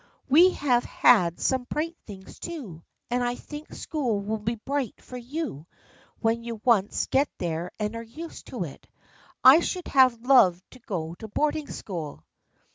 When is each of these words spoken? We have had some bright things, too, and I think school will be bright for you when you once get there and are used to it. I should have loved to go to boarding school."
We 0.27 0.53
have 0.53 0.83
had 0.83 1.39
some 1.39 1.65
bright 1.65 1.95
things, 2.07 2.39
too, 2.39 2.81
and 3.11 3.23
I 3.23 3.35
think 3.35 3.71
school 3.71 4.19
will 4.19 4.39
be 4.39 4.55
bright 4.55 4.99
for 4.99 5.15
you 5.15 5.67
when 6.17 6.43
you 6.43 6.59
once 6.65 7.05
get 7.05 7.29
there 7.37 7.71
and 7.77 7.95
are 7.95 8.01
used 8.01 8.47
to 8.47 8.63
it. 8.63 8.87
I 9.43 9.59
should 9.59 9.87
have 9.89 10.19
loved 10.19 10.63
to 10.71 10.79
go 10.79 11.13
to 11.19 11.27
boarding 11.27 11.67
school." 11.67 12.25